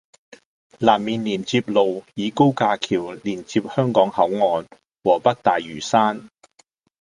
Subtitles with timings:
[0.79, 4.65] 南面連接路以高架橋連接香港口岸
[5.03, 6.27] 和北大嶼山